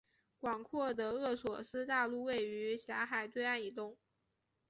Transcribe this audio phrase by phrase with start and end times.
[0.39, 3.95] 广阔的厄索斯大陆位于狭海对岸以东。